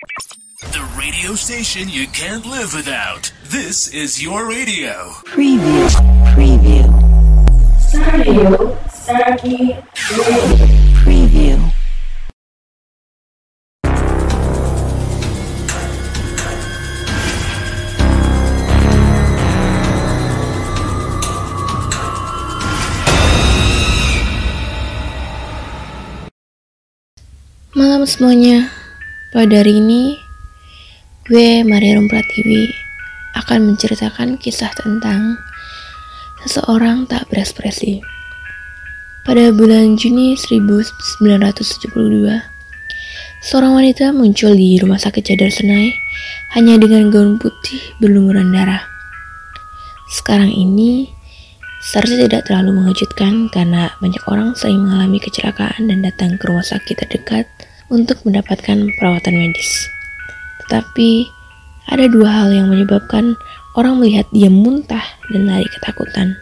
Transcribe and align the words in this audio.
The 0.00 0.88
radio 0.98 1.34
station 1.34 1.90
you 1.90 2.06
can't 2.06 2.46
live 2.46 2.72
without. 2.72 3.30
This 3.44 3.92
is 3.92 4.22
your 4.22 4.48
radio. 4.48 5.10
Preview. 5.28 5.88
Preview. 6.32 6.88
Radio 7.92 8.78
Saki 8.88 9.76
Preview. 11.04 11.60
Malam 27.76 28.08
semuanya, 28.08 28.72
pada 29.30 29.62
hari 29.62 29.78
ini 29.78 30.18
gue 31.30 31.62
Maria 31.62 32.02
Pratiwi 32.02 32.66
akan 33.38 33.70
menceritakan 33.70 34.34
kisah 34.42 34.74
tentang 34.74 35.38
seseorang 36.42 37.06
tak 37.06 37.30
berekspresi. 37.30 38.02
Pada 39.22 39.54
bulan 39.54 39.94
Juni 39.94 40.34
1972, 40.34 41.22
seorang 43.38 43.72
wanita 43.78 44.10
muncul 44.10 44.50
di 44.50 44.82
rumah 44.82 44.98
sakit 44.98 45.22
Jadar 45.22 45.54
Senai 45.54 45.94
hanya 46.58 46.74
dengan 46.82 47.14
gaun 47.14 47.38
putih 47.38 47.78
berlumuran 48.02 48.50
darah. 48.50 48.82
Sekarang 50.10 50.50
ini 50.50 51.06
seharusnya 51.78 52.26
tidak 52.26 52.50
terlalu 52.50 52.82
mengejutkan 52.82 53.46
karena 53.54 53.94
banyak 54.02 54.26
orang 54.26 54.58
sering 54.58 54.82
mengalami 54.82 55.22
kecelakaan 55.22 55.86
dan 55.86 56.02
datang 56.02 56.34
ke 56.34 56.50
rumah 56.50 56.66
sakit 56.66 56.98
terdekat 57.06 57.46
untuk 57.90 58.22
mendapatkan 58.22 58.88
perawatan 58.96 59.34
medis. 59.36 59.90
Tetapi 60.64 61.26
ada 61.90 62.06
dua 62.06 62.30
hal 62.30 62.54
yang 62.54 62.70
menyebabkan 62.70 63.34
orang 63.74 63.98
melihat 63.98 64.30
dia 64.30 64.46
muntah 64.46 65.02
dan 65.34 65.50
lari 65.50 65.66
ketakutan. 65.66 66.38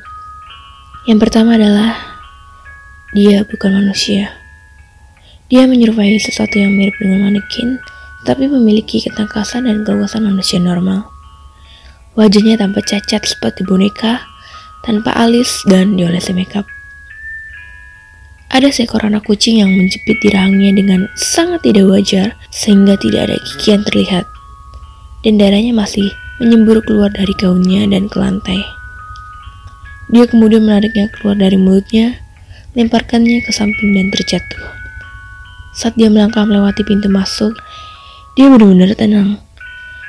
Yang 1.09 1.19
pertama 1.25 1.57
adalah 1.57 1.97
dia 3.17 3.43
bukan 3.49 3.81
manusia. 3.81 4.37
Dia 5.49 5.65
menyerupai 5.65 6.21
sesuatu 6.21 6.61
yang 6.61 6.77
mirip 6.77 7.01
dengan 7.01 7.33
manekin, 7.33 7.81
tapi 8.29 8.45
memiliki 8.45 9.01
ketangkasan 9.01 9.65
dan 9.65 9.81
keluasan 9.81 10.29
manusia 10.29 10.61
normal. 10.61 11.09
Wajahnya 12.13 12.61
tampak 12.61 12.85
cacat 12.85 13.25
seperti 13.25 13.65
boneka, 13.65 14.21
tanpa 14.85 15.17
alis 15.17 15.65
dan 15.65 15.97
diolesi 15.97 16.37
makeup. 16.37 16.69
Ada 18.59 18.75
seekor 18.75 19.07
anak 19.07 19.23
kucing 19.23 19.63
yang 19.63 19.71
menjepit 19.71 20.19
di 20.19 20.35
rahangnya 20.35 20.83
dengan 20.83 21.07
sangat 21.15 21.63
tidak 21.63 21.95
wajar 21.95 22.35
sehingga 22.51 22.99
tidak 22.99 23.31
ada 23.31 23.39
gigi 23.39 23.71
yang 23.71 23.87
terlihat. 23.87 24.27
Dan 25.23 25.39
darahnya 25.39 25.71
masih 25.71 26.11
menyembur 26.43 26.83
keluar 26.83 27.07
dari 27.15 27.31
gaunnya 27.39 27.87
dan 27.87 28.11
ke 28.11 28.19
lantai. 28.19 28.59
Dia 30.11 30.27
kemudian 30.27 30.67
menariknya 30.67 31.07
keluar 31.07 31.39
dari 31.39 31.55
mulutnya, 31.55 32.19
lemparkannya 32.75 33.47
ke 33.47 33.55
samping 33.55 33.95
dan 33.95 34.11
terjatuh. 34.11 34.63
Saat 35.79 35.95
dia 35.95 36.11
melangkah 36.11 36.43
melewati 36.43 36.83
pintu 36.83 37.07
masuk, 37.07 37.55
dia 38.35 38.51
benar-benar 38.51 38.91
tenang, 38.99 39.39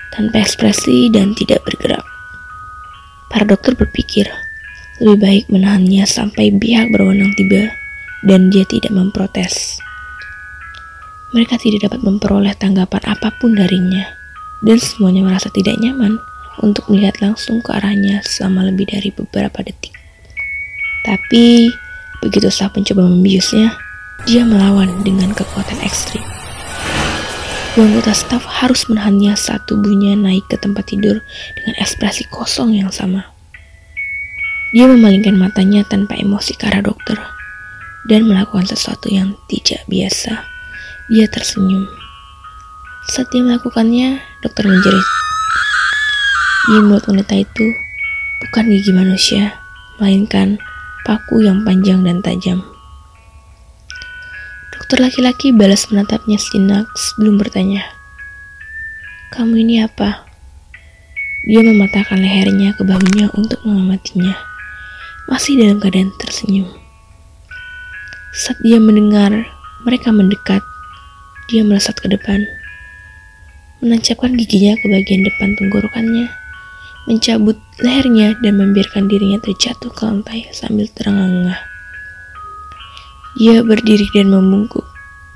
tanpa 0.10 0.42
ekspresi 0.42 1.14
dan 1.14 1.38
tidak 1.38 1.62
bergerak. 1.70 2.02
Para 3.30 3.46
dokter 3.46 3.78
berpikir, 3.78 4.26
lebih 4.98 5.22
baik 5.22 5.44
menahannya 5.54 6.02
sampai 6.10 6.50
pihak 6.50 6.90
berwenang 6.90 7.30
tiba 7.38 7.89
dan 8.24 8.52
dia 8.52 8.68
tidak 8.68 8.92
memprotes. 8.92 9.80
Mereka 11.30 11.62
tidak 11.62 11.92
dapat 11.92 12.02
memperoleh 12.02 12.58
tanggapan 12.58 13.06
apa 13.06 13.30
pun 13.38 13.54
darinya, 13.54 14.02
dan 14.66 14.82
semuanya 14.82 15.22
merasa 15.22 15.48
tidak 15.54 15.78
nyaman 15.78 16.18
untuk 16.60 16.90
melihat 16.90 17.22
langsung 17.22 17.62
ke 17.62 17.70
arahnya 17.70 18.20
selama 18.26 18.68
lebih 18.68 18.90
dari 18.90 19.14
beberapa 19.14 19.62
detik. 19.62 19.94
Tapi, 21.06 21.70
begitu 22.20 22.50
saat 22.52 22.76
mencoba 22.76 23.08
membiusnya, 23.08 23.78
dia 24.28 24.44
melawan 24.44 25.06
dengan 25.06 25.32
kekuatan 25.32 25.80
ekstrim. 25.86 26.26
Anggota 27.80 28.12
staf 28.12 28.44
harus 28.44 28.92
menahannya 28.92 29.40
saat 29.40 29.64
tubuhnya 29.64 30.12
naik 30.12 30.44
ke 30.52 30.60
tempat 30.60 30.92
tidur 30.92 31.24
dengan 31.56 31.74
ekspresi 31.80 32.28
kosong 32.28 32.76
yang 32.76 32.92
sama. 32.92 33.32
Dia 34.76 34.84
memalingkan 34.84 35.40
matanya 35.40 35.88
tanpa 35.88 36.20
emosi 36.20 36.60
ke 36.60 36.68
arah 36.68 36.84
dokter 36.84 37.39
dan 38.08 38.30
melakukan 38.30 38.70
sesuatu 38.70 39.12
yang 39.12 39.36
tidak 39.52 39.84
biasa. 39.90 40.48
Dia 41.10 41.26
tersenyum. 41.28 41.90
Saat 43.10 43.34
dia 43.34 43.42
melakukannya, 43.42 44.22
dokter 44.46 44.70
menjerit. 44.70 45.08
Di 46.70 46.78
mulut 46.86 47.02
wanita 47.10 47.34
itu 47.34 47.66
bukan 48.46 48.70
gigi 48.70 48.94
manusia, 48.94 49.58
melainkan 49.98 50.62
paku 51.04 51.42
yang 51.42 51.66
panjang 51.66 52.06
dan 52.06 52.22
tajam. 52.22 52.62
Dokter 54.70 55.02
laki-laki 55.02 55.50
balas 55.50 55.90
menatapnya 55.90 56.38
sejenak 56.38 56.86
sebelum 56.94 57.42
bertanya, 57.42 57.82
"Kamu 59.34 59.58
ini 59.58 59.82
apa?" 59.82 60.30
Dia 61.50 61.66
mematahkan 61.66 62.20
lehernya 62.20 62.78
ke 62.78 62.86
bahunya 62.86 63.34
untuk 63.34 63.64
mengamatinya, 63.66 64.38
masih 65.26 65.58
dalam 65.58 65.82
keadaan 65.82 66.14
tersenyum. 66.22 66.79
Saat 68.30 68.62
dia 68.62 68.78
mendengar 68.78 69.34
mereka 69.82 70.14
mendekat, 70.14 70.62
dia 71.50 71.66
melesat 71.66 71.98
ke 71.98 72.06
depan, 72.14 72.46
menancapkan 73.82 74.38
giginya 74.38 74.78
ke 74.78 74.86
bagian 74.86 75.26
depan 75.26 75.58
tenggorokannya, 75.58 76.30
mencabut 77.10 77.58
lehernya 77.82 78.38
dan 78.46 78.62
membiarkan 78.62 79.10
dirinya 79.10 79.42
terjatuh 79.42 79.90
ke 79.90 80.02
lantai 80.06 80.46
sambil 80.54 80.86
terengah-engah. 80.94 81.58
Dia 83.42 83.66
berdiri 83.66 84.06
dan 84.14 84.30
membungkuk 84.30 84.86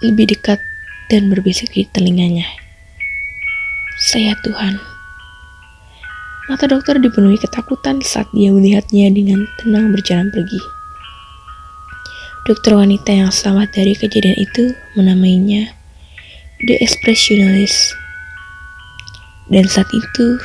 lebih 0.06 0.30
dekat 0.30 0.62
dan 1.10 1.34
berbisik 1.34 1.74
di 1.74 1.90
telinganya. 1.90 2.46
Saya 3.98 4.38
Tuhan. 4.46 4.78
Mata 6.46 6.70
dokter 6.70 7.02
dipenuhi 7.02 7.42
ketakutan 7.42 8.06
saat 8.06 8.30
dia 8.38 8.54
melihatnya 8.54 9.10
dengan 9.10 9.50
tenang 9.58 9.90
berjalan 9.90 10.30
pergi. 10.30 10.83
Dokter 12.44 12.76
wanita 12.76 13.08
yang 13.08 13.32
selamat 13.32 13.72
dari 13.72 13.96
kejadian 13.96 14.36
itu 14.36 14.76
menamainya 15.00 15.72
The 16.68 16.76
Expressionist. 16.84 17.96
Dan 19.48 19.64
saat 19.72 19.88
itu 19.96 20.44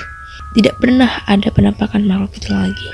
tidak 0.55 0.79
pernah 0.79 1.27
ada 1.27 1.51
penampakan 1.51 2.07
makhluk 2.07 2.39
itu 2.39 2.55
lagi. 2.55 2.91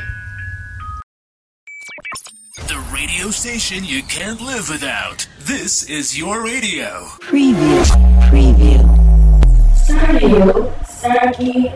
The 2.65 2.81
radio 2.89 3.29
station 3.29 3.85
you 3.85 4.01
can't 4.09 4.41
live 4.41 4.73
without. 4.73 5.29
This 5.45 5.85
is 5.85 6.17
your 6.17 6.41
radio. 6.41 7.05
Preview. 7.29 7.85
Preview. 8.33 8.81
Radio 9.85 10.73
Saki. 10.89 11.69